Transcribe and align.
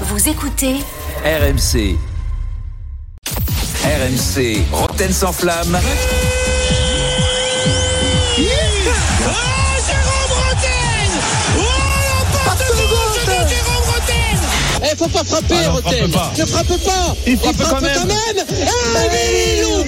Vous 0.00 0.28
écoutez 0.28 0.76
RMC. 1.24 1.96
RMC, 3.84 4.64
Roten 4.72 5.12
sans 5.12 5.32
flamme. 5.32 5.78
Eh, 14.82 14.96
faut 14.96 15.08
pas 15.08 15.24
frapper, 15.24 15.54
Ah 15.64 15.68
non, 15.68 15.74
Roten. 15.74 16.10
frappe 16.12 16.12
pas. 16.12 16.32
Ne 16.38 16.46
frappe 16.46 16.66
pas. 16.84 17.16
Il 17.26 17.38
frappe 17.38 17.56
frappe 17.56 17.84
quand 17.94 18.06
même. 18.06 18.44
Eh, 18.50 19.06
Emilio 19.06 19.80
Emilio 19.80 19.83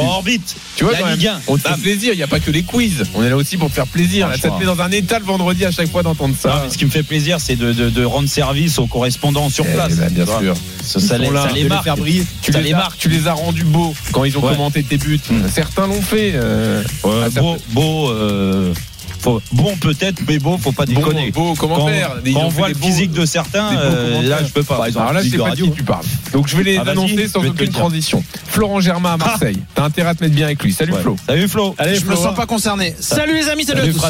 Sur 0.00 0.08
orbite. 0.08 0.56
Tu 0.76 0.84
vois, 0.84 0.92
La 0.92 1.14
Ligue 1.14 1.26
1. 1.28 1.40
on 1.48 1.56
te 1.56 1.68
fait 1.68 1.80
plaisir, 1.80 2.12
il 2.12 2.16
n'y 2.16 2.22
a 2.22 2.26
pas 2.26 2.40
que 2.40 2.50
les 2.50 2.62
quiz. 2.62 3.04
On 3.14 3.22
est 3.22 3.28
là 3.30 3.36
aussi 3.36 3.56
pour 3.56 3.68
te 3.68 3.74
faire 3.74 3.86
plaisir. 3.86 4.28
Là, 4.28 4.36
ça 4.36 4.50
te 4.50 4.58
met 4.58 4.64
dans 4.64 4.80
un 4.80 4.90
état 4.90 5.18
le 5.18 5.24
vendredi 5.24 5.64
à 5.64 5.70
chaque 5.70 5.90
fois 5.90 6.02
d'entendre 6.02 6.34
Non, 6.44 6.50
ça. 6.50 6.62
mais 6.64 6.70
ce 6.72 6.78
qui 6.78 6.84
me 6.84 6.90
fait 6.90 7.02
plaisir, 7.02 7.38
c'est 7.40 7.56
de, 7.56 7.72
de- 7.72 7.90
de 7.90 8.04
rendre 8.04 8.28
service 8.28 8.78
aux 8.78 8.86
correspondants 8.86 9.48
sur 9.50 9.64
Eh 9.68 9.72
place. 9.74 9.94
ben, 9.96 10.08
bien 10.12 10.26
sûr. 10.26 10.54
Ça, 10.82 11.18
les, 11.18 11.30
là, 11.30 11.46
ça 11.48 11.52
les 11.54 11.64
marque. 11.64 11.88
Tu 12.42 12.52
Ça 12.52 12.58
les, 12.60 12.68
les 12.68 12.72
as, 12.74 12.76
marque. 12.76 12.98
tu 12.98 13.08
les 13.08 13.26
as 13.26 13.32
rendus 13.32 13.64
beaux 13.64 13.94
quand 14.12 14.24
ils 14.24 14.36
ont 14.36 14.42
Ouais. 14.44 14.52
commenté 14.52 14.82
tes 14.82 14.98
buts. 14.98 15.20
Mm. 15.30 15.42
Certains 15.52 15.86
l'ont 15.86 16.02
fait. 16.02 16.32
euh, 16.34 16.82
Ouais, 17.04 17.30
beau, 17.30 17.56
beau, 17.70 18.10
euh, 18.10 18.72
faut- 19.24 19.42
bon 19.52 19.74
peut-être, 19.76 20.20
mais 20.28 20.38
bon, 20.38 20.58
faut 20.58 20.72
pas 20.72 20.84
Bon, 20.86 20.92
déconner. 20.94 21.30
beau 21.32 21.54
quand, 21.54 21.66
commentaire. 21.68 22.10
Ils 22.24 22.34
quand 22.34 22.40
on 22.44 22.48
voit 22.48 22.68
le 22.68 22.74
beaux- 22.74 22.86
physique 22.86 23.12
de 23.12 23.24
certains, 23.26 23.76
euh, 23.76 24.22
là 24.22 24.38
je 24.46 24.52
peux 24.52 24.62
pas. 24.62 24.76
Par 24.76 24.86
exemple, 24.86 25.02
Alors 25.08 25.14
là, 25.14 25.22
je 25.22 25.30
sais 25.30 25.38
pas 25.38 25.44
de 25.44 25.48
radio. 25.50 25.66
qui 25.66 25.72
tu 25.72 25.82
parles. 25.82 26.04
Donc 26.32 26.46
je 26.48 26.56
vais 26.56 26.62
les 26.62 26.76
Ah, 26.78 26.84
vas-y, 26.84 26.92
annoncer 26.92 27.28
sans 27.28 27.44
aucune 27.44 27.70
transition. 27.70 28.22
Florent 28.46 28.80
Germain 28.80 29.14
à 29.14 29.16
Marseille. 29.16 29.58
T'as 29.74 29.84
intérêt 29.84 30.10
à 30.10 30.14
te 30.14 30.22
mettre 30.22 30.34
bien 30.36 30.46
avec 30.46 30.62
lui. 30.62 30.72
Salut 30.72 30.92
Ouais. 30.92 31.00
Flo. 31.00 31.16
Salut 31.26 31.48
Flo. 31.48 31.74
Allez, 31.78 31.96
Je 31.96 32.04
me 32.06 32.14
sens 32.16 32.34
pas 32.34 32.46
concerné. 32.46 32.94
Salut 33.00 33.34
les 33.34 33.48
amis, 33.48 33.64
salut, 33.64 33.92
tous. 33.92 34.02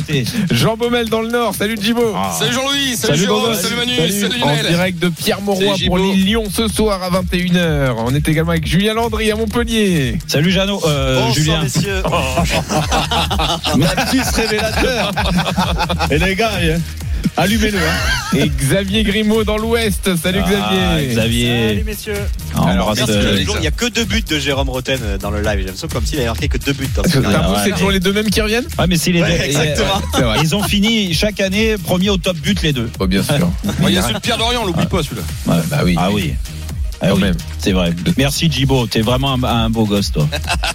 Jean 0.55 0.77
Baumel 0.77 1.09
dans 1.09 1.21
le 1.23 1.29
Nord. 1.31 1.55
Salut 1.55 1.79
Djibo. 1.81 2.13
Ah. 2.17 2.35
Salut 2.39 2.53
Jean-Louis, 2.53 2.97
salut, 2.97 3.15
Salut, 3.15 3.19
Jérôme, 3.19 3.55
salut 3.55 3.77
Manu, 3.77 3.97
Salut. 3.97 4.13
salut, 4.21 4.43
en 4.43 4.69
direct 4.71 4.99
de 4.99 5.09
Pierre 5.09 5.41
Mauroy 5.41 5.77
pour 5.87 5.99
les 5.99 6.13
Lyon 6.15 6.45
ce 6.53 6.69
soir 6.69 7.03
à 7.03 7.11
21h. 7.11 7.95
On 7.99 8.15
est 8.15 8.29
également 8.29 8.51
avec 8.51 8.67
Julien 8.67 8.95
Landry 8.95 9.31
à 9.31 9.37
Montpellier. 9.37 10.19
Salut 10.27 10.51
Jeannot, 10.51 10.81
euh, 10.87 11.33
Julien. 11.33 11.63
messieurs. 11.63 12.03
Révélateur. 14.35 15.04
Et 16.11 16.19
les 16.19 16.35
gars, 16.35 16.51
hein, 16.63 16.79
allumez-le. 17.37 17.79
hein. 17.79 18.37
Et 18.37 18.49
Xavier 18.49 19.03
Grimaud 19.05 19.45
dans 19.45 19.57
l'Ouest. 19.59 20.17
Salut 20.17 20.41
Ah, 20.45 20.49
Xavier. 21.01 21.09
Xavier. 21.15 21.69
Salut 21.69 21.85
messieurs. 21.85 22.15
Ah, 22.57 22.69
Alors, 22.71 22.93
merci, 22.95 23.11
euh. 23.13 23.45
Il 23.55 23.61
n'y 23.61 23.67
a 23.67 23.71
que 23.71 23.87
deux 23.87 24.05
buts 24.05 24.25
de 24.29 24.39
Jérôme 24.39 24.69
Roten 24.69 24.99
euh, 25.03 25.19
dans 25.19 25.31
le 25.31 25.41
live. 25.41 25.59
J'ai 25.59 25.65
l'impression 25.65 25.89
comme 25.89 26.05
s'il 26.07 26.19
avait 26.19 26.27
marqué 26.29 26.49
que 26.49 26.59
deux 26.59 26.73
buts 26.73 26.89
ouais, 26.97 27.03
c'est 27.13 27.19
ouais. 27.67 27.73
toujours 27.73 27.91
les 27.91 28.01
deux 28.01 28.13
mêmes 28.13 28.29
qui 28.31 28.41
reviennent 28.41 28.67
Ah 28.79 28.87
mais 28.87 28.97
c'est 28.97 29.13
les 29.13 29.23
Ouais, 29.23 29.39
deux. 29.39 29.45
exactement. 29.45 30.35
Ils 30.43 30.55
ont 30.55 30.63
fini 30.63 31.15
chaque 31.15 31.41
année 31.41 31.77
premier 31.83 32.11
au 32.11 32.17
top 32.17 32.37
but 32.37 32.61
les 32.63 32.73
deux. 32.73 32.91
Oh, 32.99 33.07
bien 33.07 33.23
sûr. 33.23 33.35
Ouais, 33.81 33.89
Il 33.89 33.95
y 33.95 33.99
a 33.99 34.03
celui 34.03 34.15
de 34.15 34.19
Pierre 34.21 34.39
Dorian, 34.39 34.61
on 34.63 34.67
l'oublie 34.67 34.87
pas 34.87 35.03
celui-là. 35.03 35.23
Ouais. 35.47 35.63
bah 35.71 35.81
oui. 35.85 35.95
Ah 35.99 36.11
oui. 36.13 36.35
Ah 37.07 37.15
oui, 37.15 37.23
c'est 37.59 37.73
vrai. 37.73 37.93
Merci 38.17 38.51
Djibo, 38.51 38.87
t'es 38.87 39.01
vraiment 39.03 39.35
un, 39.35 39.43
un 39.45 39.71
beau 39.71 39.85
gosse 39.85 40.11
toi. 40.13 40.27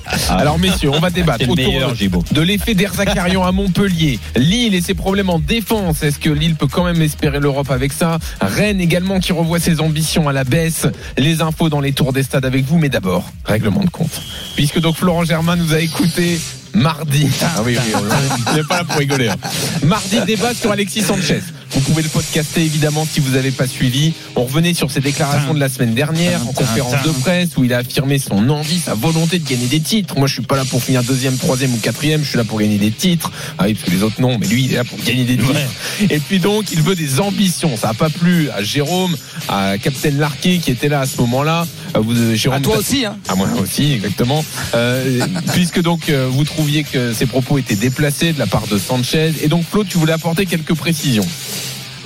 Ah, 0.05 0.17
Alors 0.37 0.59
messieurs, 0.59 0.89
on 0.91 0.99
va 0.99 1.09
débattre 1.09 1.43
autour 1.49 1.55
meilleur 1.55 1.93
de 2.31 2.41
l'effet 2.41 2.75
d'Erzakarian 2.75 3.43
à 3.43 3.51
Montpellier. 3.51 4.19
Lille 4.35 4.75
et 4.75 4.81
ses 4.81 4.93
problèmes 4.93 5.29
en 5.29 5.39
défense. 5.39 6.03
Est-ce 6.03 6.19
que 6.19 6.29
Lille 6.29 6.55
peut 6.55 6.67
quand 6.67 6.83
même 6.85 7.01
espérer 7.01 7.39
l'Europe 7.39 7.71
avec 7.71 7.93
ça? 7.93 8.19
Rennes 8.41 8.79
également 8.81 9.19
qui 9.19 9.31
revoit 9.33 9.59
ses 9.59 9.79
ambitions 9.81 10.29
à 10.29 10.33
la 10.33 10.43
baisse. 10.43 10.85
Les 11.17 11.41
infos 11.41 11.69
dans 11.69 11.81
les 11.81 11.93
tours 11.93 12.13
des 12.13 12.23
stades 12.23 12.45
avec 12.45 12.65
vous. 12.65 12.77
Mais 12.77 12.89
d'abord, 12.89 13.31
règlement 13.45 13.83
de 13.83 13.89
compte. 13.89 14.21
Puisque 14.55 14.79
donc 14.79 14.97
Florent 14.97 15.23
Germain 15.25 15.55
nous 15.55 15.73
a 15.73 15.79
écouté 15.79 16.39
mardi. 16.73 17.27
Ah 17.41 17.61
oui, 17.65 17.75
oui, 17.77 17.93
on 18.47 18.53
n'est 18.55 18.63
pas 18.69 18.77
là 18.77 18.83
pour 18.83 18.97
rigoler. 18.97 19.29
hein. 19.29 19.35
Mardi, 19.83 20.19
débat 20.27 20.53
sur 20.53 20.71
Alexis 20.71 21.01
Sanchez. 21.01 21.41
Vous 21.89 21.95
pouvez 21.95 22.03
le 22.03 22.09
podcaster 22.09 22.61
évidemment 22.61 23.03
si 23.11 23.19
vous 23.19 23.31
n'avez 23.31 23.49
pas 23.49 23.65
suivi. 23.65 24.13
On 24.35 24.43
revenait 24.43 24.75
sur 24.75 24.91
ses 24.91 24.99
déclarations 24.99 25.55
de 25.55 25.59
la 25.59 25.69
semaine 25.69 25.95
dernière 25.95 26.47
en 26.47 26.53
conférence 26.53 27.03
de 27.03 27.09
presse 27.09 27.57
où 27.57 27.63
il 27.63 27.73
a 27.73 27.79
affirmé 27.79 28.19
son 28.19 28.47
envie, 28.51 28.77
sa 28.77 28.93
volonté 28.93 29.39
de 29.39 29.49
gagner 29.49 29.65
des 29.65 29.79
titres. 29.79 30.15
Moi, 30.15 30.27
je 30.27 30.33
suis 30.33 30.43
pas 30.43 30.55
là 30.55 30.65
pour 30.65 30.83
finir 30.83 31.01
deuxième, 31.01 31.35
troisième 31.37 31.73
ou 31.73 31.77
quatrième. 31.77 32.23
Je 32.23 32.29
suis 32.29 32.37
là 32.37 32.43
pour 32.43 32.59
gagner 32.59 32.77
des 32.77 32.91
titres. 32.91 33.31
Ah 33.57 33.63
oui, 33.65 33.73
parce 33.73 33.85
que 33.85 33.91
les 33.91 34.03
autres 34.03 34.21
non, 34.21 34.37
mais 34.37 34.45
lui, 34.45 34.65
il 34.65 34.73
est 34.73 34.75
là 34.75 34.83
pour 34.83 34.99
gagner 34.99 35.23
des 35.23 35.35
titres. 35.35 35.59
Et 36.11 36.19
puis 36.19 36.37
donc, 36.37 36.71
il 36.71 36.83
veut 36.83 36.93
des 36.93 37.19
ambitions. 37.19 37.75
Ça 37.75 37.87
n'a 37.87 37.93
pas 37.95 38.11
plu 38.11 38.51
à 38.51 38.61
Jérôme, 38.61 39.17
à 39.47 39.79
Captain 39.79 40.11
Larquet 40.11 40.59
qui 40.59 40.69
était 40.69 40.89
là 40.89 40.99
à 40.99 41.07
ce 41.07 41.17
moment-là. 41.21 41.65
Euh, 41.95 42.01
Vous, 42.01 42.15
euh, 42.15 42.35
Jérôme, 42.35 42.59
À 42.59 42.61
toi 42.61 42.77
aussi, 42.77 43.03
hein. 43.03 43.17
à 43.27 43.33
moi 43.33 43.47
aussi, 43.59 43.93
exactement. 43.93 44.45
Euh, 44.75 45.25
puisque 45.53 45.81
donc 45.81 46.09
euh, 46.09 46.27
vous 46.29 46.43
trouviez 46.43 46.83
que 46.83 47.13
ses 47.13 47.25
propos 47.25 47.57
étaient 47.57 47.75
déplacés 47.75 48.31
de 48.31 48.37
la 48.37 48.45
part 48.45 48.67
de 48.67 48.77
Sanchez, 48.77 49.33
et 49.41 49.47
donc 49.47 49.63
Flo, 49.65 49.83
tu 49.83 49.97
voulais 49.97 50.13
apporter 50.13 50.45
quelques 50.45 50.75
précisions. 50.75 51.25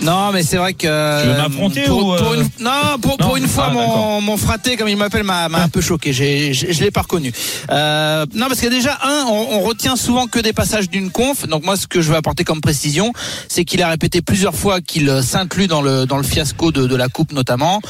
Non, 0.02 0.32
mais 0.32 0.44
c'est 0.44 0.58
vrai 0.58 0.74
que. 0.74 1.22
Tu 1.22 1.28
veux 1.28 1.38
m'affronter 1.38 1.84
pour, 1.84 2.06
ou, 2.08 2.14
euh, 2.14 2.18
pour 2.18 2.34
une, 2.34 2.42
Non, 2.60 2.72
pour, 3.02 3.18
Non 3.20 3.28
pour 3.28 3.38
une 3.38 3.48
fois, 3.48 3.68
Ah, 3.70 3.74
mon, 3.74 4.22
mon 4.22 4.38
fraté, 4.38 4.76
comme 4.76 4.88
il 4.90 4.98
m'appelle, 4.98 5.24
m'a 5.24 5.46
un 5.46 5.70
peu 5.70 5.82
choqué. 5.82 6.14
J'ai, 6.14 6.54
je 6.54 6.84
l'ai 6.84 6.92
pas 6.92 7.02
reconnu. 7.02 7.32
Euh, 7.70 8.26
non, 8.36 8.48
parce 8.48 8.60
que 8.60 8.68
déjà, 8.68 8.98
un, 9.04 9.26
on, 9.28 9.58
on 9.58 9.62
retient 9.62 9.96
souvent 9.96 10.28
que 10.28 10.40
des 10.40 10.54
passages 10.54 10.90
d'une 10.90 11.12
conf. 11.12 11.48
Donc 11.48 11.64
moi, 11.64 11.78
ce 11.78 11.88
que 11.88 12.02
je 12.02 12.10
veux 12.10 12.18
apporter 12.18 12.44
comme 12.44 12.62
précision, 12.62 13.14
c'est 13.48 13.66
qu'il 13.66 13.82
a 13.82 13.88
répété 13.88 14.22
plusieurs 14.22 14.56
fois 14.56 14.82
qu'il 14.82 15.22
s'inclut 15.24 15.68
dans 15.68 15.82
le 15.82 16.06
dans 16.06 16.18
le 16.18 16.24
fiasco 16.24 16.72
de, 16.72 16.88
de 16.88 16.96
la 16.96 17.08
coupe 17.08 17.32
notamment, 17.32 17.82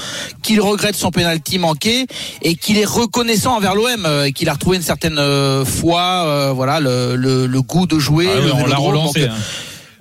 qu'il 0.41 0.61
regrette 0.61 0.95
son 0.95 1.11
penalty 1.11 1.57
manqué 1.57 2.05
et 2.41 2.55
qu'il 2.55 2.77
est 2.77 2.85
reconnaissant 2.85 3.55
envers 3.55 3.75
l'OM, 3.75 4.05
euh, 4.05 4.25
et 4.25 4.33
qu'il 4.33 4.49
a 4.49 4.53
retrouvé 4.53 4.77
une 4.77 4.83
certaine 4.83 5.17
euh, 5.17 5.65
foi, 5.65 6.01
euh, 6.01 6.51
voilà, 6.53 6.79
le, 6.79 7.15
le, 7.15 7.47
le 7.47 7.61
goût 7.61 7.87
de 7.87 7.97
jouer. 7.99 8.27
Ah 8.29 8.39
oui, 8.39 8.47
le 8.47 8.53
on 8.53 8.65
l'a 8.65 8.75
relancé. 8.77 9.21
Donc, 9.21 9.29
hein. 9.29 9.33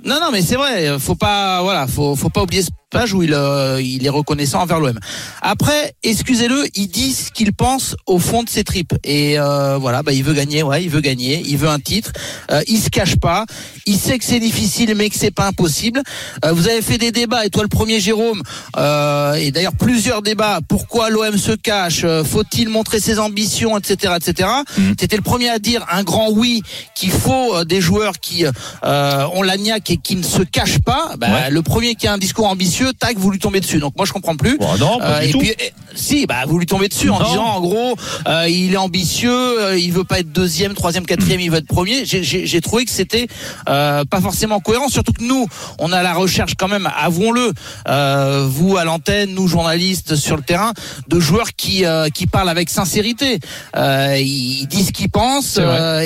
Non, 0.05 0.19
non, 0.21 0.31
mais 0.33 0.43
c'est 0.43 0.57
vrai. 0.57 0.99
Faut 0.99 1.15
pas, 1.15 1.63
voilà, 1.63 1.87
faut, 1.87 2.17
faut 2.17 2.31
pas 2.31 2.43
oublier 2.43 2.63
ce 2.63 2.71
page 2.93 3.13
où 3.15 3.23
il, 3.23 3.35
euh, 3.35 3.81
il 3.83 4.07
est 4.07 4.11
reconnaissant 4.11 4.61
envers 4.61 4.79
l'OM. 4.79 4.99
Après, 5.41 5.95
excusez-le, 6.03 6.65
il 6.75 6.87
dit 6.89 7.13
ce 7.13 7.31
qu'il 7.33 7.53
pense 7.53 7.97
au 8.07 8.19
fond 8.19 8.43
de 8.43 8.49
ses 8.49 8.63
tripes. 8.65 8.95
Et 9.03 9.39
euh, 9.41 9.79
voilà, 9.79 10.03
bah, 10.03 10.13
il 10.13 10.23
veut 10.23 10.35
gagner, 10.35 10.63
ouais, 10.63 10.85
il 10.85 10.91
veut 10.91 11.01
gagner, 11.01 11.43
il 11.47 11.57
veut 11.59 11.69
un 11.69 11.81
titre. 11.81 12.13
Euh, 12.51 12.61
il 12.69 12.79
se 12.79 12.91
cache 12.91 13.17
pas. 13.17 13.47
Il 13.87 13.97
sait 13.97 14.19
que 14.19 14.25
c'est 14.25 14.39
difficile, 14.41 14.95
mais 14.95 15.09
que 15.11 15.17
c'est 15.19 15.31
pas 15.31 15.47
impossible. 15.49 16.03
Euh, 16.45 16.53
vous 16.53 16.69
avez 16.69 16.83
fait 16.83 16.99
des 16.99 17.11
débats, 17.11 17.45
et 17.45 17.51
toi 17.51 17.63
le 17.63 17.69
premier, 17.69 17.99
Jérôme, 18.01 18.43
et 18.77 19.51
d'ailleurs 19.51 19.75
plusieurs 19.79 20.23
débats. 20.23 20.61
Pourquoi 20.69 21.11
l'OM 21.11 21.37
se 21.39 21.53
cache? 21.53 22.05
Faut-il 22.25 22.69
montrer 22.69 23.01
ses 23.01 23.19
ambitions, 23.19 23.77
etc., 23.79 24.15
etc. 24.17 24.49
T'étais 24.97 25.17
le 25.17 25.23
premier 25.23 25.49
à 25.49 25.59
dire 25.59 25.85
un 25.91 26.03
grand 26.05 26.31
oui 26.31 26.63
qu'il 26.95 27.11
faut 27.11 27.65
des 27.65 27.81
joueurs 27.81 28.21
qui 28.21 28.45
ont 28.83 29.43
la 29.43 29.57
niaque 29.57 29.91
et 29.91 29.97
qui 29.97 30.17
ne 30.17 30.23
se 30.23 30.43
cachent 30.43 30.81
pas. 30.81 31.15
Bah, 31.19 31.29
Ouais. 31.33 31.51
Le 31.51 31.63
premier 31.63 31.95
qui 31.95 32.07
a 32.07 32.13
un 32.13 32.19
discours 32.19 32.47
ambitieux, 32.47 32.82
tac, 32.91 33.17
vous 33.17 33.31
lui 33.31 33.39
tombez 33.39 33.61
dessus. 33.61 33.79
Donc 33.79 33.95
moi 33.97 34.05
je 34.07 34.13
comprends 34.13 34.37
plus. 34.37 34.59
Bon, 34.59 34.77
non, 34.79 34.99
pas 34.99 35.19
Euh, 35.19 35.21
du 35.21 35.27
et 35.29 35.31
tout. 35.33 35.39
puis, 35.39 35.53
eh, 35.59 35.73
si, 35.95 36.27
bah, 36.27 36.45
vous 36.47 36.59
lui 36.59 36.67
tombez 36.67 36.89
dessus 36.89 37.11
en 37.11 37.23
disant, 37.23 37.45
en 37.45 37.61
gros, 37.61 37.97
euh, 38.27 38.49
il 38.49 38.73
est 38.73 38.77
ambitieux, 38.79 39.31
euh, 39.63 39.79
il 39.79 39.93
veut 39.93 40.05
pas 40.05 40.19
être 40.21 40.33
deuxième, 40.33 40.75
troisième, 40.75 41.05
quatrième, 41.07 41.41
il 41.41 41.51
veut 41.51 41.59
être 41.59 41.67
premier. 41.67 42.05
J'ai- 42.05 42.61
trouvé 42.61 42.85
que 42.85 42.91
c'était 42.91 43.27
pas 43.67 44.21
forcément 44.21 44.61
cohérent, 44.61 44.89
surtout 44.89 45.13
que 45.13 45.23
nous, 45.25 45.47
on 45.79 45.93
a 45.93 46.03
la 46.03 46.15
recherche 46.15 46.55
quand 46.59 46.69
même, 46.69 46.89
avouons-le, 46.97 47.53
euh, 47.89 48.47
vous 48.49 48.77
à 48.77 48.85
l'antenne, 48.85 49.35
nous 49.35 49.47
journalistes 49.49 50.17
sur 50.17 50.37
le 50.37 50.43
terrain, 50.43 50.73
de 51.09 51.21
joueurs 51.21 51.55
qui 51.57 51.85
euh, 51.85 52.09
qui 52.09 52.27
parlent 52.27 52.49
avec 52.49 52.71
sincérité. 52.71 53.39
Euh, 53.77 54.17
ils 54.19 54.67
disent 54.67 54.89
ce 54.89 54.93
qu'ils 54.93 55.11
pensent. 55.11 55.59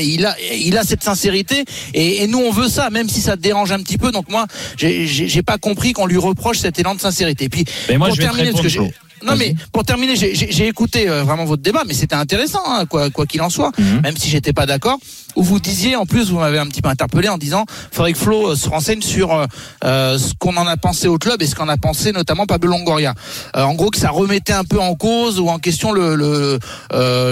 Il 0.03 0.26
a 0.26 0.34
il 0.54 0.76
a 0.76 0.82
cette 0.84 1.03
sincérité 1.04 1.65
et, 1.94 2.22
et 2.22 2.26
nous 2.26 2.38
on 2.38 2.50
veut 2.50 2.69
ça, 2.69 2.91
même 2.91 3.09
si 3.09 3.20
ça 3.20 3.36
te 3.36 3.42
dérange 3.42 3.70
un 3.72 3.78
petit 3.78 3.98
peu. 3.98 4.10
Donc 4.12 4.28
moi, 4.31 4.47
j'ai 4.76 5.42
pas 5.42 5.59
compris 5.59 5.92
qu'on 5.92 6.06
lui 6.06 6.16
reproche 6.19 6.59
cet 6.66 6.78
élan 6.81 6.94
de 6.94 7.00
sincérité. 7.00 7.49
Puis 7.49 7.65
Mais 7.88 7.97
moi, 7.99 8.09
pour 8.09 8.16
je 8.16 8.21
vais 8.22 8.28
te 8.28 8.34
terminer, 8.34 8.53
parce 8.60 8.75
que 8.75 8.81
non 9.25 9.34
mais 9.34 9.54
pour 9.72 9.82
terminer, 9.82 10.15
j'ai- 10.15 10.66
écouté 10.66 11.09
euh, 11.09 11.22
vraiment 11.25 11.44
votre 11.47 11.62
débat, 11.62 11.82
mais 11.87 11.94
c'était 11.94 12.15
intéressant, 12.16 12.60
hein, 12.69 12.84
quoi 12.87 13.09
quoi 13.10 13.25
qu'il 13.27 13.41
en 13.41 13.49
soit, 13.50 13.72
Mhm. 13.78 14.00
même 14.03 14.16
si 14.16 14.28
j'étais 14.28 14.53
pas 14.53 14.66
d'accord. 14.66 14.99
Où 15.37 15.43
vous 15.43 15.60
disiez, 15.60 15.97
en 15.97 16.06
plus, 16.06 16.31
vous 16.31 16.38
m'avez 16.38 16.59
un 16.59 16.66
petit 16.66 16.80
peu 16.80 16.89
interpellé 16.89 17.28
en 17.28 17.36
disant, 17.36 17.65
faudrait 17.92 18.13
que 18.15 18.18
Flo 18.18 18.53
euh, 18.53 18.57
se 18.57 18.68
renseigne 18.71 19.03
sur 19.03 19.34
euh, 19.34 19.47
euh, 19.84 20.18
ce 20.18 20.33
qu'on 20.39 20.57
en 20.57 20.66
a 20.66 20.77
pensé 20.78 21.09
au 21.09 21.18
club 21.18 21.42
et 21.42 21.47
ce 21.47 21.54
qu'en 21.54 21.68
a 21.68 21.77
pensé 21.77 22.13
notamment 22.13 22.47
Pablo 22.47 22.71
Longoria. 22.71 23.15
En 23.54 23.74
gros, 23.74 23.91
que 23.91 23.98
ça 23.98 24.10
remettait 24.10 24.54
un 24.54 24.65
peu 24.65 24.80
en 24.80 24.95
cause 24.95 25.39
ou 25.41 25.48
en 25.48 25.59
question 25.59 25.92
le, 25.92 26.15
le 26.15 26.59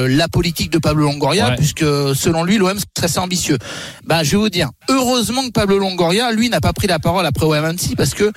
la 0.09 0.29
politique 0.29 0.71
de 0.71 0.79
Pablo 0.79 1.05
Longoria, 1.05 1.49
Ouais. 1.51 1.57
puisque 1.57 1.85
selon 2.15 2.45
lui, 2.45 2.57
l'OM 2.59 2.77
serait 2.79 3.07
assez 3.07 3.19
ambitieux. 3.19 3.59
Bah, 4.05 4.23
je 4.23 4.33
vais 4.33 4.37
vous 4.39 4.49
dire, 4.51 4.69
heureusement 4.89 5.43
que 5.47 5.53
Pablo 5.53 5.79
Longoria, 5.79 6.31
lui, 6.33 6.49
n'a 6.51 6.61
pas 6.61 6.73
pris 6.73 6.87
la 6.87 6.99
parole 6.99 7.25
après 7.27 7.45
OM 7.47 7.65
Annecy, 7.65 7.95
parce 7.97 8.15
que 8.15 8.33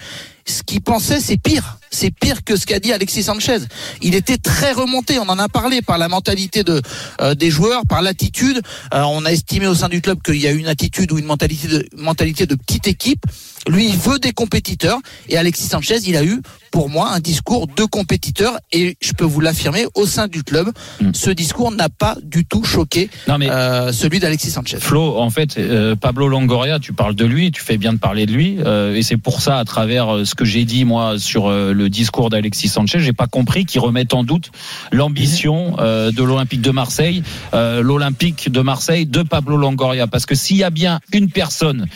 ce 0.47 0.63
qu'il 0.63 0.81
pensait, 0.81 1.19
c'est 1.19 1.37
pire. 1.37 1.77
c'est 1.91 2.11
pire 2.11 2.43
que 2.43 2.55
ce 2.55 2.65
qu'a 2.65 2.79
dit 2.79 2.93
Alexis 2.93 3.23
Sanchez. 3.23 3.59
Il 4.01 4.15
était 4.15 4.37
très 4.37 4.71
remonté, 4.71 5.19
on 5.19 5.29
en 5.29 5.39
a 5.39 5.49
parlé 5.49 5.81
par 5.81 5.97
la 5.97 6.07
mentalité 6.07 6.63
de 6.63 6.81
euh, 7.21 7.35
des 7.35 7.51
joueurs, 7.51 7.83
par 7.87 8.01
l'attitude. 8.01 8.61
Euh, 8.93 9.01
on 9.03 9.25
a 9.25 9.31
estimé 9.31 9.67
au 9.67 9.75
sein 9.75 9.89
du 9.89 10.01
club 10.01 10.21
qu'il 10.21 10.37
y 10.37 10.47
a 10.47 10.51
une 10.51 10.67
attitude 10.67 11.11
ou 11.11 11.17
une 11.17 11.25
mentalité 11.25 11.87
mentalité 11.95 12.45
de 12.45 12.55
petite 12.55 12.87
équipe. 12.87 13.25
Lui, 13.67 13.87
il 13.89 13.97
veut 13.97 14.19
des 14.19 14.31
compétiteurs 14.31 14.99
et 15.29 15.37
Alexis 15.37 15.67
Sanchez, 15.67 15.97
il 16.07 16.15
a 16.15 16.23
eu 16.23 16.41
pour 16.71 16.89
moi 16.89 17.11
un 17.11 17.19
discours 17.19 17.67
de 17.67 17.83
compétiteur 17.85 18.57
et 18.71 18.97
je 19.01 19.13
peux 19.13 19.25
vous 19.25 19.39
l'affirmer 19.39 19.85
au 19.95 20.05
sein 20.05 20.27
du 20.27 20.43
club, 20.43 20.71
Mm. 21.01 21.11
ce 21.13 21.29
discours 21.29 21.71
n'a 21.71 21.89
pas 21.89 22.15
du 22.23 22.45
tout 22.45 22.63
choqué 22.63 23.09
Non 23.27 23.37
mais 23.37 23.49
euh, 23.49 23.91
celui 23.91 24.19
d'Alexis 24.19 24.51
Sanchez. 24.51 24.77
Flo, 24.79 25.17
en 25.17 25.29
fait, 25.29 25.57
euh, 25.57 25.95
Pablo 25.95 26.27
Longoria, 26.27 26.79
tu 26.79 26.93
parles 26.93 27.15
de 27.15 27.25
lui, 27.25 27.51
tu 27.51 27.61
fais 27.61 27.77
bien 27.77 27.93
de 27.93 27.99
parler 27.99 28.25
de 28.25 28.31
lui, 28.31 28.57
euh, 28.65 28.95
et 28.95 29.03
c'est 29.03 29.17
pour 29.17 29.41
ça, 29.41 29.57
à 29.59 29.65
travers 29.65 30.25
ce 30.25 30.35
que 30.35 30.45
j'ai 30.45 30.65
dit 30.65 30.85
moi 30.85 31.19
sur 31.19 31.49
le 31.49 31.89
discours 31.89 32.29
d'Alexis 32.29 32.67
Sanchez, 32.69 32.99
j'ai 32.99 33.13
pas 33.13 33.27
compris 33.27 33.65
qu'il 33.65 33.79
remette 33.81 34.13
en 34.13 34.23
doute 34.23 34.51
l'ambition 34.91 35.75
euh, 35.79 36.11
de 36.11 36.23
l'Olympique 36.23 36.61
de 36.61 36.71
Marseille, 36.71 37.23
l'Olympique 37.53 38.51
de 38.51 38.61
Marseille 38.61 39.05
de 39.05 39.21
Pablo 39.23 39.57
Longoria, 39.57 40.07
parce 40.07 40.25
que 40.25 40.35
s'il 40.35 40.57
y 40.57 40.63
a 40.63 40.69
bien 40.69 40.99
une 41.13 41.29
personne 41.29 41.87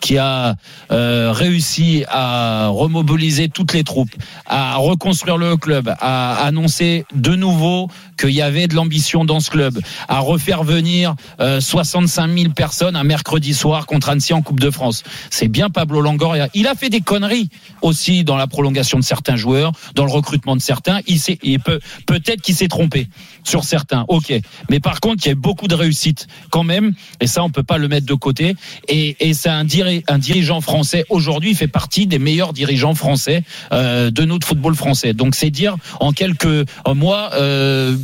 qui 0.00 0.18
a 0.18 0.56
euh, 0.90 1.32
réussi 1.32 2.04
à 2.08 2.68
remobiliser 2.68 3.48
toutes 3.48 3.72
les 3.72 3.84
troupes, 3.84 4.14
à 4.46 4.76
reconstruire 4.76 5.36
le 5.36 5.56
club, 5.56 5.94
à 6.00 6.44
annoncer 6.44 7.04
de 7.14 7.34
nouveau 7.34 7.88
qu'il 8.18 8.30
y 8.30 8.42
avait 8.42 8.66
de 8.66 8.74
l'ambition 8.74 9.24
dans 9.24 9.40
ce 9.40 9.50
club, 9.50 9.80
à 10.08 10.20
refaire 10.20 10.64
venir 10.64 11.14
euh, 11.40 11.60
65 11.60 12.30
000 12.38 12.52
personnes 12.52 12.96
un 12.96 13.04
mercredi 13.04 13.54
soir 13.54 13.86
contre 13.86 14.08
Annecy 14.08 14.32
en 14.32 14.42
Coupe 14.42 14.60
de 14.60 14.70
France. 14.70 15.02
C'est 15.30 15.48
bien 15.48 15.70
Pablo 15.70 16.00
Longoria. 16.00 16.48
Il 16.54 16.66
a 16.66 16.74
fait 16.74 16.88
des 16.88 17.00
conneries 17.00 17.50
aussi 17.82 18.24
dans 18.24 18.36
la 18.36 18.46
prolongation 18.46 18.98
de 18.98 19.04
certains 19.04 19.36
joueurs, 19.36 19.72
dans 19.94 20.04
le 20.04 20.10
recrutement 20.12 20.56
de 20.56 20.62
certains. 20.62 21.00
Il, 21.06 21.60
peut 21.60 21.80
peut-être 22.06 22.42
qu'il 22.42 22.54
s'est 22.54 22.68
trompé 22.68 23.08
sur 23.44 23.64
certains. 23.64 24.04
Ok, 24.08 24.32
mais 24.70 24.80
par 24.80 25.00
contre, 25.00 25.24
il 25.24 25.26
y 25.26 25.30
a 25.30 25.32
eu 25.32 25.36
beaucoup 25.36 25.68
de 25.68 25.74
réussite 25.74 26.26
quand 26.50 26.64
même, 26.64 26.94
et 27.20 27.26
ça 27.26 27.42
on 27.42 27.50
peut 27.50 27.62
pas 27.62 27.78
le 27.78 27.88
mettre 27.88 28.06
de 28.06 28.14
côté. 28.14 28.56
Et, 28.88 29.16
et 29.20 29.34
c'est 29.34 29.48
un, 29.48 29.64
un 30.08 30.18
dirigeant 30.18 30.60
français 30.60 31.04
aujourd'hui, 31.08 31.54
fait 31.54 31.68
partie 31.68 32.06
des 32.06 32.18
meilleurs 32.18 32.52
dirigeants 32.52 32.94
français 32.94 33.42
euh, 33.72 34.10
de 34.10 34.24
notre 34.24 34.46
football 34.46 34.74
français. 34.74 35.12
Donc 35.12 35.34
c'est 35.34 35.50
dire 35.50 35.76
en 36.00 36.12
quelques 36.12 36.44
euh, 36.46 36.64
mois 36.94 37.30
euh, 37.34 37.96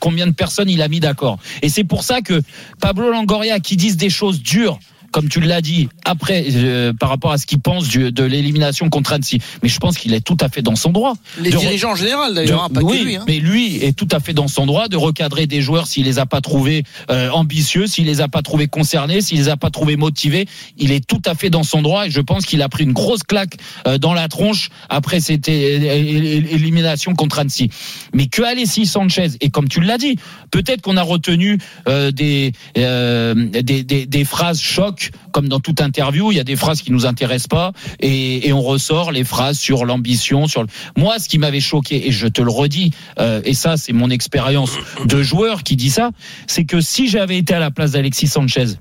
combien 0.00 0.26
de 0.26 0.32
personnes 0.32 0.70
il 0.70 0.82
a 0.82 0.88
mis 0.88 1.00
d'accord. 1.00 1.38
Et 1.62 1.68
c'est 1.68 1.84
pour 1.84 2.02
ça 2.02 2.20
que 2.20 2.42
Pablo 2.80 3.10
Longoria 3.10 3.60
qui 3.60 3.76
disent 3.76 3.96
des 3.96 4.10
choses 4.10 4.42
dures 4.42 4.78
comme 5.16 5.30
tu 5.30 5.40
l'as 5.40 5.62
dit, 5.62 5.88
après, 6.04 6.44
euh, 6.52 6.92
par 6.92 7.08
rapport 7.08 7.32
à 7.32 7.38
ce 7.38 7.46
qu'il 7.46 7.58
pense 7.58 7.88
du- 7.88 8.12
de 8.12 8.22
l'élimination 8.22 8.90
contre 8.90 9.14
Annecy. 9.14 9.40
Mais 9.62 9.70
je 9.70 9.78
pense 9.78 9.96
qu'il 9.96 10.12
est 10.12 10.20
tout 10.20 10.36
à 10.42 10.50
fait 10.50 10.60
dans 10.60 10.76
son 10.76 10.90
droit. 10.92 11.14
Les 11.40 11.48
De 11.48 11.56
re- 11.56 11.60
dirigeants 11.60 11.92
en 11.92 11.94
général 11.94 12.34
d'ailleurs, 12.34 12.64
hein, 12.64 12.68
pas 12.68 12.82
oui, 12.82 12.98
que 12.98 13.04
lui. 13.04 13.16
hein. 13.16 13.24
mais 13.26 13.38
lui 13.38 13.76
est 13.82 13.96
tout 13.96 14.08
à 14.12 14.20
fait 14.20 14.34
dans 14.34 14.46
son 14.46 14.66
droit 14.66 14.88
de 14.88 14.96
recadrer 14.98 15.46
des 15.46 15.62
joueurs 15.62 15.86
s'il 15.86 16.04
les 16.04 16.18
a 16.18 16.26
pas 16.26 16.42
trouvés 16.42 16.84
euh, 17.10 17.30
ambitieux, 17.30 17.86
s'il 17.86 18.04
les 18.04 18.20
a 18.20 18.28
pas 18.28 18.42
trouvés 18.42 18.66
concernés, 18.68 19.22
s'il 19.22 19.38
les 19.38 19.48
a 19.48 19.56
pas 19.56 19.70
trouvés 19.70 19.96
motivés. 19.96 20.46
Il 20.76 20.92
est 20.92 21.06
tout 21.06 21.22
à 21.24 21.34
fait 21.34 21.48
dans 21.48 21.62
son 21.62 21.80
droit 21.80 22.06
et 22.06 22.10
je 22.10 22.20
pense 22.20 22.44
qu'il 22.44 22.60
a 22.60 22.68
pris 22.68 22.84
une 22.84 22.92
grosse 22.92 23.22
claque 23.22 23.54
euh, 23.86 23.96
dans 23.96 24.12
la 24.12 24.28
tronche 24.28 24.68
après 24.90 25.20
cette 25.20 25.48
élimination 25.48 27.14
contre 27.14 27.38
Annecy. 27.38 27.70
Mais 28.12 28.26
que 28.26 28.42
Alexis 28.42 28.84
Sanchez 28.86 29.28
et 29.40 29.50
comme 29.50 29.68
tu 29.68 29.80
l'as 29.80 29.98
dit, 29.98 30.16
peut-être 30.50 30.82
qu'on 30.82 30.96
a 30.98 31.02
retenu 31.02 31.58
euh, 31.88 32.10
des, 32.10 32.52
euh, 32.78 33.34
des, 33.34 33.82
des 33.82 34.04
des 34.06 34.24
phrases 34.24 34.60
choc 34.60 35.05
comme 35.32 35.48
dans 35.48 35.60
toute 35.60 35.80
interview, 35.80 36.32
il 36.32 36.36
y 36.36 36.40
a 36.40 36.44
des 36.44 36.56
phrases 36.56 36.82
qui 36.82 36.92
nous 36.92 37.06
intéressent 37.06 37.48
pas 37.48 37.72
et, 38.00 38.52
on 38.52 38.62
ressort 38.62 39.12
les 39.12 39.24
phrases 39.24 39.58
sur 39.58 39.84
l'ambition, 39.84 40.46
sur 40.46 40.64
moi 40.96 41.18
ce 41.18 41.28
qui 41.28 41.38
m'avait 41.38 41.60
choqué 41.60 42.08
et 42.08 42.10
je 42.10 42.26
te 42.26 42.40
le 42.40 42.50
redis 42.50 42.90
euh, 43.18 43.42
et 43.44 43.52
ça 43.52 43.76
c'est 43.76 43.92
mon 43.92 44.08
expérience 44.08 44.72
de 45.04 45.22
joueur 45.22 45.62
qui 45.62 45.76
dit 45.76 45.90
ça, 45.90 46.10
c'est 46.46 46.64
que 46.64 46.80
si 46.80 47.08
j'avais 47.08 47.36
été 47.36 47.52
à 47.52 47.58
la 47.58 47.70
place 47.70 47.92
d'Alexis 47.92 48.28
Sanchez 48.28 48.76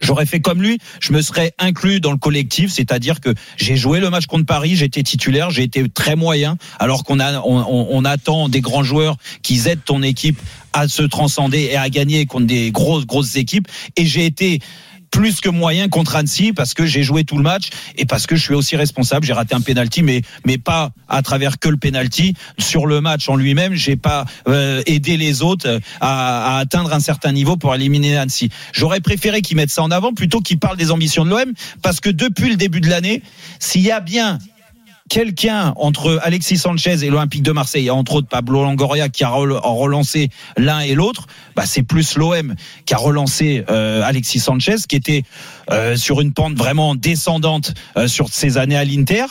J'aurais 0.00 0.26
fait 0.26 0.40
comme 0.40 0.62
lui, 0.62 0.78
je 1.00 1.12
me 1.12 1.20
serais 1.20 1.52
inclus 1.58 2.00
dans 2.00 2.12
le 2.12 2.16
collectif, 2.16 2.70
c'est-à-dire 2.70 3.20
que 3.20 3.34
j'ai 3.56 3.76
joué 3.76 3.98
le 3.98 4.08
match 4.08 4.26
contre 4.26 4.46
Paris, 4.46 4.76
j'étais 4.76 5.02
titulaire, 5.02 5.50
j'ai 5.50 5.64
été 5.64 5.88
très 5.88 6.14
moyen, 6.14 6.56
alors 6.78 7.02
qu'on 7.02 7.18
a, 7.18 7.40
on 7.40 8.04
attend 8.04 8.48
des 8.48 8.60
grands 8.60 8.84
joueurs 8.84 9.16
qui 9.42 9.60
aident 9.68 9.84
ton 9.84 10.02
équipe 10.02 10.40
à 10.72 10.86
se 10.86 11.02
transcender 11.02 11.70
et 11.72 11.76
à 11.76 11.90
gagner 11.90 12.26
contre 12.26 12.46
des 12.46 12.70
grosses 12.70 13.04
grosses 13.04 13.34
équipes, 13.34 13.66
et 13.96 14.06
j'ai 14.06 14.26
été 14.26 14.60
plus 15.10 15.40
que 15.40 15.48
moyen 15.48 15.88
contre 15.88 16.16
Annecy 16.16 16.52
parce 16.52 16.74
que 16.74 16.86
j'ai 16.86 17.02
joué 17.02 17.24
tout 17.24 17.36
le 17.36 17.42
match 17.42 17.70
et 17.96 18.06
parce 18.06 18.26
que 18.26 18.36
je 18.36 18.42
suis 18.42 18.54
aussi 18.54 18.76
responsable. 18.76 19.26
J'ai 19.26 19.32
raté 19.32 19.54
un 19.54 19.60
penalty, 19.60 20.02
mais 20.02 20.22
mais 20.46 20.58
pas 20.58 20.90
à 21.08 21.22
travers 21.22 21.58
que 21.58 21.68
le 21.68 21.76
penalty. 21.76 22.34
Sur 22.58 22.86
le 22.86 23.00
match 23.00 23.28
en 23.28 23.36
lui-même, 23.36 23.74
j'ai 23.74 23.96
pas 23.96 24.24
euh, 24.48 24.82
aidé 24.86 25.16
les 25.16 25.42
autres 25.42 25.80
à, 26.00 26.56
à 26.56 26.58
atteindre 26.58 26.92
un 26.92 27.00
certain 27.00 27.32
niveau 27.32 27.56
pour 27.56 27.74
éliminer 27.74 28.16
Annecy. 28.16 28.50
J'aurais 28.72 29.00
préféré 29.00 29.42
qu'ils 29.42 29.56
mettent 29.56 29.70
ça 29.70 29.82
en 29.82 29.90
avant 29.90 30.12
plutôt 30.12 30.40
qu'ils 30.40 30.58
parlent 30.58 30.76
des 30.76 30.90
ambitions 30.90 31.24
de 31.24 31.30
l'OM 31.30 31.52
parce 31.82 32.00
que 32.00 32.10
depuis 32.10 32.50
le 32.50 32.56
début 32.56 32.80
de 32.80 32.88
l'année, 32.88 33.22
s'il 33.58 33.82
y 33.82 33.90
a 33.90 34.00
bien 34.00 34.38
quelqu'un 35.10 35.74
entre 35.76 36.20
Alexis 36.22 36.56
Sanchez 36.56 37.04
et 37.04 37.10
l'Olympique 37.10 37.42
de 37.42 37.50
Marseille, 37.50 37.90
entre 37.90 38.14
autres 38.14 38.28
Pablo 38.28 38.62
Longoria 38.62 39.08
qui 39.08 39.24
a 39.24 39.28
relancé 39.28 40.30
l'un 40.56 40.80
et 40.80 40.94
l'autre, 40.94 41.26
bah 41.56 41.66
c'est 41.66 41.82
plus 41.82 42.16
l'OM 42.16 42.54
qui 42.86 42.94
a 42.94 42.96
relancé 42.96 43.64
euh, 43.68 44.02
Alexis 44.04 44.38
Sanchez, 44.38 44.76
qui 44.88 44.96
était 44.96 45.24
euh, 45.70 45.96
sur 45.96 46.20
une 46.20 46.32
pente 46.32 46.54
vraiment 46.54 46.94
descendante 46.94 47.74
euh, 47.96 48.06
sur 48.06 48.28
ses 48.28 48.56
années 48.56 48.76
à 48.76 48.84
l'Inter. 48.84 49.26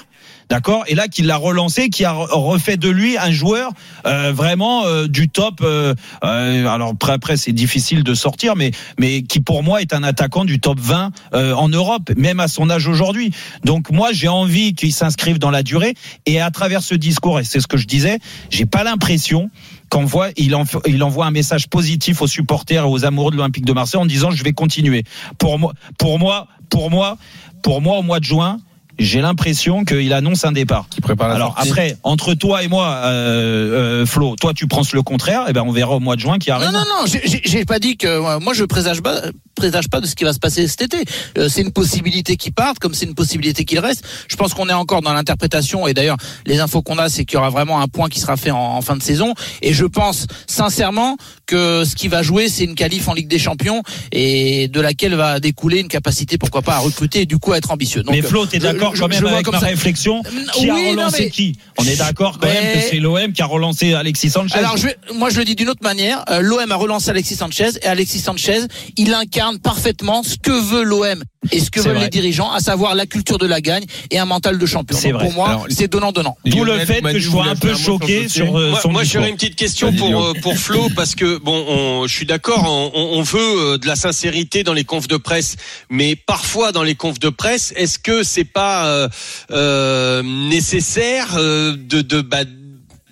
D'accord 0.50 0.84
Et 0.88 0.96
là, 0.96 1.08
qui 1.08 1.22
l'a 1.22 1.38
relancé, 1.38 1.90
qui 1.90 2.06
a 2.06 2.12
re- 2.14 2.28
refait 2.32 2.76
de 2.76 2.90
lui 2.90 3.18
un 3.20 3.30
joueur 3.32 3.72
euh, 4.08 4.32
vraiment 4.34 4.84
euh, 4.86 5.08
du 5.08 5.30
top. 5.30 5.62
euh, 5.62 5.94
euh, 6.24 6.68
alors 6.68 6.90
après, 6.90 7.12
après 7.14 7.38
c'est 7.38 7.52
difficile 7.52 8.04
de 8.04 8.16
sortir, 8.16 8.56
mais 8.56 8.72
mais 9.00 9.22
qui 9.22 9.42
pour 9.42 9.62
moi 9.62 9.80
est 9.82 9.94
un 9.94 10.02
attaquant 10.02 10.46
du 10.46 10.60
top 10.60 10.80
20 10.80 11.12
euh, 11.36 11.54
en 11.54 11.70
Europe, 11.70 12.10
même 12.18 12.40
à 12.40 12.48
son 12.48 12.70
âge 12.72 12.88
aujourd'hui. 12.88 13.32
Donc 13.64 13.92
moi, 13.92 14.10
j'ai 14.12 14.28
envie 14.28 14.74
qu'il 14.74 14.92
s'inscrive 14.92 15.38
dans 15.38 15.52
la 15.52 15.62
durée. 15.62 15.94
Et 16.26 16.42
à 16.42 16.50
travers 16.50 16.82
ce 16.82 16.96
discours, 16.96 17.40
et 17.40 17.44
c'est 17.44 17.60
ce 17.60 17.68
que 17.68 17.78
je 17.78 17.86
disais, 17.86 18.18
j'ai 18.50 18.66
pas 18.66 18.84
l'impression 18.84 19.52
qu'envoie 19.90 20.30
il, 20.36 20.56
il 20.88 21.04
envoie 21.04 21.28
un 21.28 21.32
message 21.32 21.68
positif 21.68 22.24
aux 22.24 22.28
supporters 22.28 22.84
et 22.86 22.88
aux 22.88 23.06
amoureux 23.06 23.32
de 23.32 23.38
l'Olympique 23.38 23.66
de 23.66 23.74
Marseille 23.74 24.02
en 24.02 24.06
disant 24.08 24.32
je 24.32 24.44
vais 24.44 24.54
continuer. 24.54 25.04
Pour 25.38 25.60
moi, 25.60 25.74
pour 26.00 26.18
moi, 26.18 26.48
pour 26.72 26.90
moi, 26.90 27.18
pour 27.62 27.82
moi 27.82 27.98
au 28.00 28.02
mois 28.02 28.20
de 28.20 28.26
juin. 28.26 28.60
J'ai 29.00 29.22
l'impression 29.22 29.86
qu'il 29.86 30.12
annonce 30.14 30.44
un 30.46 30.52
départ. 30.52 30.86
Qui 30.90 31.02
prépare 31.02 31.30
la 31.30 31.36
Alors 31.36 31.56
sortie. 31.56 31.70
après, 31.70 31.98
entre 32.04 32.34
toi 32.34 32.64
et 32.64 32.68
moi, 32.68 32.88
euh, 33.06 34.02
euh, 34.02 34.06
Flo, 34.06 34.36
toi 34.36 34.54
tu 34.54 34.68
penses 34.68 34.92
le 34.94 35.02
contraire, 35.02 35.46
et 35.48 35.54
ben 35.54 35.64
on 35.66 35.72
verra 35.72 35.96
au 35.96 36.00
mois 36.00 36.16
de 36.16 36.22
juin 36.22 36.38
qui 36.38 36.50
Non, 36.50 36.58
arrive. 36.58 36.72
non, 36.72 36.80
non, 36.80 37.06
j'ai- 37.06 37.22
j'ai 37.26 37.42
j'ai 37.44 37.66
pas 37.66 37.80
dit 37.80 37.96
que 37.98 38.08
euh, 38.08 38.40
moi 38.40 38.54
je 38.54 38.66
présage 38.66 39.02
pas, 39.02 39.22
présage 39.56 39.88
pas 39.90 40.02
de 40.02 40.06
ce 40.06 40.16
qui 40.16 40.24
va 40.26 40.34
se 40.34 40.40
passer 40.40 40.68
cet 40.68 40.82
été. 40.82 40.98
Euh, 41.38 41.48
c'est 41.50 41.62
une 41.62 41.72
possibilité 41.72 42.36
qu'il 42.36 42.54
parte, 42.54 42.80
comme 42.80 42.94
c'est 42.94 43.06
une 43.06 43.16
possibilité 43.16 43.64
qu'il 43.66 43.80
reste. 43.80 44.04
Je 44.28 44.36
pense 44.36 44.54
qu'on 44.54 44.68
est 44.70 44.74
encore 44.74 45.02
dans 45.02 45.14
l'interprétation 45.14 45.88
et 45.88 45.94
d'ailleurs 45.94 46.18
les 46.46 46.60
infos 46.60 46.82
qu'on 46.82 46.98
a, 46.98 47.08
c'est 47.10 47.24
qu'il 47.26 47.36
y 47.36 47.40
aura 47.40 47.50
vraiment 47.50 47.80
un 47.82 47.88
point 47.88 48.10
qui 48.10 48.20
sera 48.20 48.36
fait 48.38 48.52
en, 48.52 48.58
en 48.60 48.82
fin 48.82 48.98
de 48.98 49.04
saison. 49.04 49.34
Et 49.62 49.74
je 49.74 49.86
pense 49.86 50.28
sincèrement 50.48 51.16
que 51.50 51.84
ce 51.84 51.96
qui 51.96 52.08
va 52.10 52.22
jouer, 52.22 52.48
c'est 52.48 52.64
une 52.64 52.76
qualif 52.76 53.08
en 53.08 53.14
Ligue 53.16 53.28
des 53.28 53.40
Champions 53.40 53.82
et 54.12 54.68
de 54.68 54.80
laquelle 54.80 55.16
va 55.16 55.40
découler 55.40 55.80
une 55.80 55.88
capacité, 55.88 56.38
pourquoi 56.38 56.62
pas, 56.62 56.76
à 56.76 56.80
recruter 56.80 57.22
et 57.22 57.26
du 57.26 57.40
coup 57.40 57.54
à 57.54 57.58
être 57.58 57.72
ambitieux. 57.72 58.04
Donc, 58.04 58.14
mais 58.14 58.22
Flo, 58.22 58.46
t'es 58.46 58.58
je- 58.58 58.64
d'accord 58.64 58.94
quand 58.98 59.08
même 59.08 59.26
avec 59.26 59.46
comme 59.46 59.56
ma 59.56 59.60
ça. 59.60 59.66
réflexion 59.66 60.22
Qui 60.54 60.70
Oui, 60.70 60.88
a 60.88 60.90
relancé 60.92 61.24
mais- 61.24 61.30
qui? 61.32 61.56
On 61.80 61.84
est 61.86 61.96
d'accord 61.96 62.38
quand 62.40 62.48
même 62.48 62.74
que 62.76 62.88
c'est 62.88 63.00
l'OM 63.00 63.34
qui 63.34 63.42
a 63.42 63.46
relancé 63.48 63.94
Alexis 63.96 64.30
Sanchez. 64.30 64.56
Alors, 64.56 64.78
je 64.78 64.84
vais- 64.88 64.98
moi, 65.16 65.30
je 65.32 65.40
le 65.40 65.46
dis 65.46 65.56
d'une 65.56 65.70
autre 65.70 65.84
manière. 65.84 66.24
Euh, 66.30 66.42
L'OM 66.42 66.72
a 66.72 66.76
relancé 66.76 67.10
Alexis 67.10 67.36
Sanchez 67.36 67.70
et 67.82 67.86
Alexis 67.88 68.20
Sanchez, 68.20 68.60
il 68.98 69.14
incarne 69.16 69.58
parfaitement 69.60 70.22
ce 70.22 70.36
que 70.38 70.52
veut 70.52 70.84
l'OM 70.84 71.24
et 71.52 71.60
ce 71.60 71.72
que 71.72 71.80
veulent 71.80 71.94
vrai. 71.96 72.04
les 72.06 72.10
dirigeants, 72.10 72.52
à 72.52 72.60
savoir 72.60 72.96
la 72.96 73.06
culture 73.06 73.38
de 73.38 73.48
la 73.48 73.62
gagne 73.62 73.86
et 74.12 74.20
un 74.20 74.26
mental 74.26 74.58
de 74.58 74.66
champion. 74.66 74.98
C'est 74.98 75.12
Donc, 75.12 75.22
vrai. 75.22 75.30
Pour 75.30 75.36
moi, 75.36 75.66
c'est 75.70 75.88
donnant-donnant. 75.88 76.38
D'où 76.46 76.64
le 76.66 76.80
fait 76.80 77.02
que 77.02 77.18
je 77.18 77.30
sois 77.30 77.46
un 77.46 77.56
peu 77.56 77.74
choqué 77.76 78.28
sur, 78.28 78.58
euh, 78.58 78.72
Moi, 78.72 78.82
son 78.82 78.92
moi, 78.92 79.04
j'aurais 79.04 79.30
une 79.30 79.36
petite 79.36 79.56
question 79.56 79.94
pour 79.94 80.26
euh, 80.26 80.34
pour 80.42 80.58
Flo 80.58 80.90
parce 80.96 81.16
que 81.16 81.38
bon, 81.38 81.66
on, 81.68 82.08
je 82.08 82.14
suis 82.14 82.26
d'accord, 82.26 82.66
on, 82.68 82.92
on 82.94 83.22
veut 83.22 83.40
euh, 83.40 83.78
de 83.78 83.88
la 83.88 83.96
sincérité 83.96 84.64
dans 84.64 84.74
les 84.74 84.84
confs 84.84 85.08
de 85.08 85.18
presse, 85.18 85.56
mais 85.90 86.16
parfois 86.16 86.72
dans 86.72 86.84
les 86.84 86.96
confs 86.96 87.20
de 87.20 87.30
presse, 87.30 87.74
est-ce 87.78 88.00
que 88.00 88.24
c'est 88.24 88.44
pas 88.44 88.88
euh, 88.88 89.08
euh, 89.52 90.22
nécessaire 90.24 91.36
euh, 91.38 91.76
de 91.78 92.02
de 92.02 92.22
bah, 92.22 92.44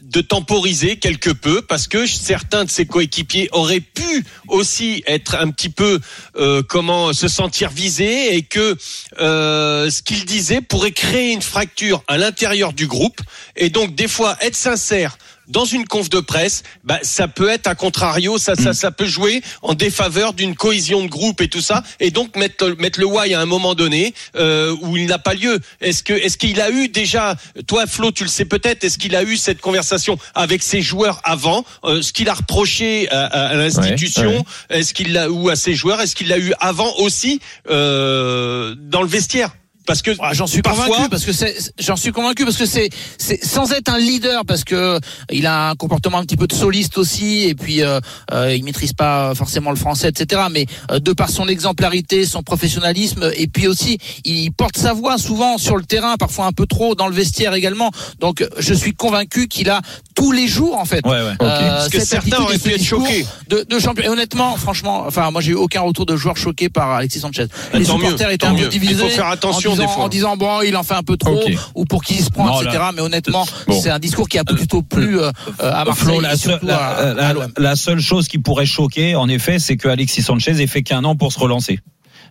de 0.07 0.21
temporiser 0.21 0.97
quelque 0.97 1.29
peu 1.29 1.61
parce 1.61 1.87
que 1.87 2.05
certains 2.05 2.63
de 2.63 2.69
ses 2.69 2.85
coéquipiers 2.85 3.49
auraient 3.51 3.81
pu 3.81 4.25
aussi 4.47 5.03
être 5.05 5.35
un 5.35 5.51
petit 5.51 5.69
peu 5.69 5.99
euh, 6.37 6.63
comment 6.67 7.11
se 7.11 7.27
sentir 7.27 7.69
visés 7.69 8.35
et 8.35 8.41
que 8.41 8.77
euh, 9.19 9.89
ce 9.89 10.01
qu'il 10.01 10.23
disait 10.25 10.61
pourrait 10.61 10.91
créer 10.91 11.33
une 11.33 11.41
fracture 11.41 12.03
à 12.07 12.17
l'intérieur 12.17 12.71
du 12.71 12.87
groupe. 12.87 13.19
Et 13.55 13.69
donc 13.69 13.95
des 13.95 14.07
fois 14.07 14.37
être 14.41 14.55
sincère 14.55 15.17
dans 15.47 15.65
une 15.65 15.85
conf 15.85 16.09
de 16.09 16.19
presse, 16.19 16.63
bah, 16.83 16.99
ça 17.03 17.27
peut 17.27 17.49
être 17.49 17.67
à 17.67 17.75
contrario, 17.75 18.37
ça, 18.37 18.53
Mm. 18.53 18.63
ça, 18.63 18.73
ça 18.73 18.91
peut 18.91 19.05
jouer 19.07 19.41
en 19.61 19.73
défaveur 19.73 20.33
d'une 20.33 20.55
cohésion 20.55 21.03
de 21.03 21.07
groupe 21.07 21.41
et 21.41 21.47
tout 21.47 21.61
ça, 21.61 21.83
et 21.99 22.11
donc 22.11 22.35
mettre, 22.35 22.75
mettre 22.79 22.99
le 22.99 23.05
why 23.05 23.33
à 23.33 23.39
un 23.41 23.45
moment 23.45 23.73
donné 23.75 24.13
euh, 24.35 24.75
où 24.81 24.97
il 24.97 25.05
n'a 25.07 25.19
pas 25.19 25.33
lieu. 25.33 25.59
Est-ce 25.81 26.03
que, 26.03 26.13
est-ce 26.13 26.37
qu'il 26.37 26.59
a 26.61 26.69
eu 26.71 26.89
déjà, 26.89 27.35
toi 27.67 27.85
Flo, 27.87 28.11
tu 28.11 28.23
le 28.23 28.29
sais 28.29 28.45
peut-être, 28.45 28.83
est-ce 28.83 28.97
qu'il 28.97 29.15
a 29.15 29.23
eu 29.23 29.37
cette 29.37 29.61
conversation 29.61 30.17
avec 30.35 30.61
ses 30.63 30.81
joueurs 30.81 31.21
avant, 31.23 31.63
euh, 31.85 32.01
ce 32.01 32.11
qu'il 32.13 32.29
a 32.29 32.33
reproché 32.33 33.09
à, 33.09 33.25
à- 33.25 33.47
à 33.47 33.55
l'institution, 33.55 34.29
Ouais, 34.31 34.37
ouais. 34.71 34.79
est-ce 34.79 34.93
qu'il 34.93 35.13
l'a 35.13 35.29
ou 35.29 35.49
à 35.49 35.55
ses 35.55 35.73
joueurs, 35.75 36.01
est-ce 36.01 36.15
qu'il 36.15 36.27
l'a 36.27 36.39
eu 36.39 36.53
avant 36.59 36.93
aussi 36.97 37.39
euh, 37.69 38.75
dans 38.77 39.01
le 39.01 39.07
vestiaire? 39.07 39.51
Parce 39.87 40.01
que 40.01 40.11
Ah, 40.19 40.33
j'en 40.33 40.45
suis 40.45 40.61
parfois, 40.61 40.85
convaincu 40.85 41.09
parce 41.09 41.25
que 41.25 41.31
c'est 41.31 41.55
j'en 41.79 41.95
suis 41.95 42.11
convaincu 42.11 42.43
parce 42.43 42.57
que 42.57 42.65
c'est 42.65 42.89
c'est 43.17 43.43
sans 43.43 43.71
être 43.71 43.89
un 43.89 43.97
leader 43.97 44.45
parce 44.45 44.63
que 44.63 44.99
il 45.31 45.47
a 45.47 45.69
un 45.69 45.75
comportement 45.75 46.19
un 46.19 46.23
petit 46.23 46.37
peu 46.37 46.45
de 46.45 46.53
soliste 46.53 46.97
aussi 46.97 47.45
et 47.45 47.55
puis 47.55 47.81
euh, 47.81 47.99
euh, 48.33 48.53
il 48.53 48.63
maîtrise 48.63 48.93
pas 48.93 49.33
forcément 49.33 49.71
le 49.71 49.77
français 49.77 50.09
etc 50.09 50.43
mais 50.51 50.65
euh, 50.91 50.99
de 50.99 51.13
par 51.13 51.29
son 51.29 51.47
exemplarité 51.47 52.25
son 52.25 52.43
professionnalisme 52.43 53.31
et 53.35 53.47
puis 53.47 53.67
aussi 53.67 53.97
il 54.25 54.51
porte 54.51 54.77
sa 54.77 54.93
voix 54.93 55.17
souvent 55.17 55.57
sur 55.57 55.77
le 55.77 55.83
terrain 55.83 56.17
parfois 56.17 56.45
un 56.45 56.51
peu 56.51 56.67
trop 56.67 56.93
dans 56.93 57.07
le 57.07 57.15
vestiaire 57.15 57.53
également. 57.53 57.91
Donc 58.19 58.45
je 58.57 58.73
suis 58.73 58.93
convaincu 58.93 59.47
qu'il 59.47 59.69
a 59.69 59.81
tous 60.17 60.31
les 60.31 60.47
jours 60.47 60.77
en 60.79 60.85
fait 60.85 61.05
Ouais, 61.05 61.11
ouais. 61.11 61.35
euh, 61.41 61.69
Parce 61.77 61.89
que 61.89 61.99
certains 62.03 62.39
auraient 62.41 62.57
pu 62.57 62.73
être 62.73 62.83
choqués. 62.83 63.25
de, 63.49 63.65
de 63.69 63.79
champion. 63.79 64.03
Et 64.03 64.09
honnêtement, 64.09 64.55
franchement, 64.57 65.03
enfin, 65.07 65.29
moi 65.31 65.41
j'ai 65.41 65.51
eu 65.51 65.55
aucun 65.55 65.81
retour 65.81 66.05
de 66.07 66.15
joueurs 66.17 66.35
choqués 66.37 66.69
par 66.69 66.89
Alexis 66.91 67.19
Sanchez. 67.19 67.45
Bah, 67.71 67.77
Les 67.79 67.85
supporters 67.85 68.27
mieux, 68.27 68.33
étaient 68.33 68.45
un 68.45 68.53
peu 68.55 68.61
mieux. 68.61 68.63
Il 68.65 68.69
divisés. 68.79 68.95
faut 69.03 69.09
faire 69.09 69.27
attention 69.27 69.71
en 69.71 69.73
disant, 69.75 69.85
des 69.87 69.93
fois. 69.93 70.03
En 70.05 70.07
disant 70.09 70.35
bon, 70.37 70.61
il 70.63 70.75
en 70.75 70.81
fait 70.83 70.95
un 70.95 71.03
peu 71.03 71.17
trop, 71.17 71.39
ou 71.75 71.85
pour 71.85 72.03
qui 72.03 72.15
il 72.15 72.23
se 72.23 72.31
prend, 72.31 72.47
Non, 72.47 72.61
etc. 72.61 72.83
Mais 72.95 73.01
honnêtement, 73.01 73.45
Bon. 73.67 73.79
c'est 73.79 73.91
un 73.91 73.99
discours 73.99 74.27
qui 74.27 74.39
a 74.39 74.43
plutôt 74.43 74.81
plu 74.81 75.19
euh, 75.19 75.31
euh, 75.61 75.71
à 75.71 75.85
Marseille 75.85 76.05
Flo, 76.07 76.19
la, 76.19 76.33
la- 76.63 76.77
à, 76.77 77.13
la- 77.13 77.27
à 77.27 77.33
l'OM. 77.33 77.51
la 77.57 77.75
seule 77.75 77.99
chose 77.99 78.27
qui 78.27 78.39
pourrait 78.39 78.65
choquer, 78.65 79.15
en 79.15 79.29
effet, 79.29 79.59
c'est 79.59 79.77
que 79.77 79.87
Alexis 79.87 80.23
Sanchez 80.23 80.59
ait 80.61 80.67
fait 80.67 80.81
qu'un 80.81 81.03
an 81.03 81.15
pour 81.15 81.31
se 81.31 81.39
relancer. 81.39 81.79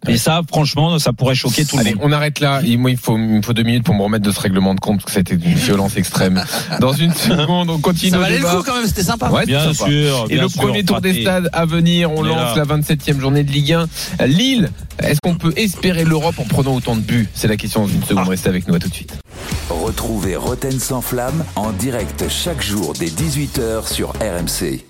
Et 0.09 0.17
ça, 0.19 0.43
franchement, 0.49 0.99
ça 0.99 1.13
pourrait 1.13 1.35
choquer 1.35 1.65
tout 1.65 1.77
le 1.79 1.85
monde. 1.85 1.95
on 2.01 2.13
arrête 2.13 2.41
là. 2.41 2.61
Et 2.65 2.77
moi, 2.77 2.91
il 2.91 2.97
faut, 2.97 3.17
il 3.17 3.23
me 3.25 3.43
faut 3.43 3.53
deux 3.53 3.63
minutes 3.63 3.85
pour 3.85 3.95
me 3.95 4.03
remettre 4.03 4.25
de 4.25 4.31
ce 4.31 4.41
règlement 4.41 4.75
de 4.75 4.81
compte 4.81 4.97
parce 4.99 5.07
que 5.07 5.13
ça 5.13 5.19
a 5.19 5.21
été 5.21 5.37
d'une 5.37 5.55
violence 5.55 5.97
extrême. 5.97 6.43
Dans 6.81 6.93
une 6.93 7.13
seconde, 7.15 7.71
on 7.71 7.79
continue. 7.79 8.11
Ça 8.13 8.19
valait 8.19 8.39
le 8.39 8.45
coup 8.47 8.63
quand 8.65 8.75
même, 8.77 8.87
c'était 8.87 9.03
sympa. 9.03 9.31
Ouais, 9.31 9.47
Bien 9.47 9.73
sympa. 9.73 9.91
sûr. 9.91 10.27
Et 10.29 10.35
bien 10.35 10.43
le 10.43 10.49
sûr, 10.49 10.63
premier 10.63 10.85
tour 10.85 11.01
des 11.01 11.23
stades 11.23 11.49
à 11.53 11.65
venir, 11.67 12.11
on 12.13 12.23
lance 12.23 12.57
là. 12.57 12.65
la 12.69 12.77
27e 12.77 13.19
journée 13.21 13.43
de 13.45 13.51
Ligue 13.53 13.73
1. 14.21 14.27
Lille, 14.27 14.71
est-ce 15.03 15.19
qu'on 15.23 15.35
peut 15.35 15.53
espérer 15.57 16.05
l'Europe 16.05 16.39
en 16.39 16.45
prenant 16.45 16.75
autant 16.75 16.97
de 16.97 17.01
buts? 17.01 17.29
C'est 17.35 17.49
la 17.49 17.57
question 17.57 17.83
dans 17.83 17.89
une 17.93 18.03
seconde. 18.05 18.29
Restez 18.29 18.49
avec 18.49 18.69
nous 18.69 18.75
à 18.75 18.79
tout 18.79 18.89
de 18.89 18.95
suite. 18.95 19.15
Retrouvez 19.71 20.37
Roten 20.37 20.79
sans 20.79 21.01
flamme 21.01 21.45
en 21.57 21.71
direct 21.73 22.25
chaque 22.29 22.63
jour 22.63 22.93
dès 22.99 23.07
18h 23.07 23.93
sur 23.93 24.11
RMC. 24.21 24.81